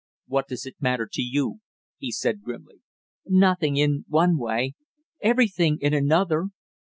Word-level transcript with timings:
"What 0.25 0.47
does 0.47 0.65
it 0.65 0.77
matter 0.81 1.07
to 1.11 1.21
you?" 1.21 1.59
he 1.99 2.11
said 2.11 2.41
grimly. 2.41 2.81
"Nothing 3.27 3.77
in 3.77 4.03
one 4.07 4.35
way 4.35 4.73
everything 5.21 5.77
in 5.79 5.93
another!" 5.93 6.47